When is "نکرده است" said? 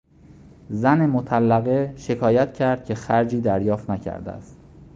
3.89-4.57